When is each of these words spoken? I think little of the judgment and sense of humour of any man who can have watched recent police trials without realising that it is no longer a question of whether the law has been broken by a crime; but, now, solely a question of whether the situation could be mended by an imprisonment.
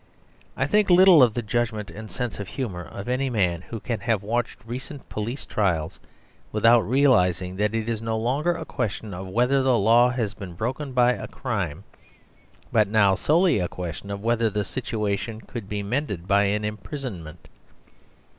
I 0.57 0.65
think 0.65 0.89
little 0.89 1.21
of 1.21 1.35
the 1.35 1.43
judgment 1.43 1.91
and 1.91 2.09
sense 2.09 2.39
of 2.39 2.47
humour 2.47 2.83
of 2.85 3.07
any 3.07 3.29
man 3.29 3.61
who 3.61 3.79
can 3.79 3.99
have 3.99 4.23
watched 4.23 4.57
recent 4.65 5.07
police 5.09 5.45
trials 5.45 5.99
without 6.51 6.79
realising 6.79 7.55
that 7.57 7.75
it 7.75 7.87
is 7.87 8.01
no 8.01 8.17
longer 8.17 8.55
a 8.55 8.65
question 8.65 9.13
of 9.13 9.27
whether 9.27 9.61
the 9.61 9.77
law 9.77 10.09
has 10.09 10.33
been 10.33 10.55
broken 10.55 10.93
by 10.93 11.11
a 11.11 11.27
crime; 11.27 11.83
but, 12.71 12.87
now, 12.87 13.13
solely 13.13 13.59
a 13.59 13.67
question 13.67 14.09
of 14.09 14.23
whether 14.23 14.49
the 14.49 14.63
situation 14.63 15.39
could 15.39 15.69
be 15.69 15.83
mended 15.83 16.27
by 16.27 16.45
an 16.45 16.65
imprisonment. 16.65 17.47